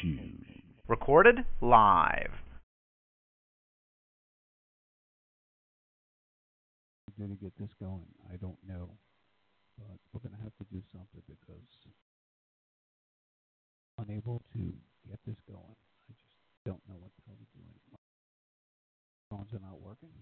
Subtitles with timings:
[0.00, 0.62] Shoes.
[0.88, 2.30] Recorded live.
[7.18, 8.04] do to get this going?
[8.32, 8.90] I don't know.
[9.78, 11.64] But we're going to have to do something because
[13.98, 14.72] unable to
[15.08, 15.76] get this going.
[16.08, 16.20] I just
[16.64, 18.04] don't know what the hell to do anymore.
[19.30, 20.12] Phones are not working.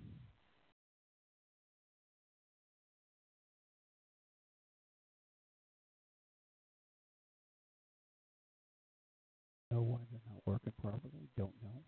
[9.75, 11.27] Know why they're not working properly.
[11.37, 11.83] Don't know.